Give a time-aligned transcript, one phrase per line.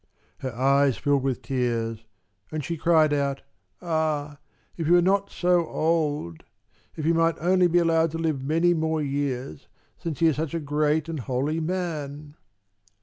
[0.39, 2.05] Her eyes filled with tears,
[2.51, 3.43] and she cried out:
[3.83, 4.39] "Ah,
[4.75, 6.43] if he were not so old!
[6.95, 9.67] If he might only be allowed to live many more years,
[9.99, 12.35] since he is such a great and holy man!"